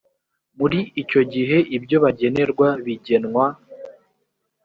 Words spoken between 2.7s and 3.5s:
bigenwa